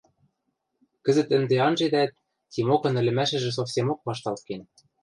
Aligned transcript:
Кӹзӹт 1.03 1.29
ӹнде 1.37 1.55
анжетӓт, 1.67 2.11
Тимокын 2.51 2.93
ӹлӹмӓшӹжӹ 3.01 3.51
совсемок 3.57 3.99
вашталт 4.07 4.41
кен. 4.47 4.61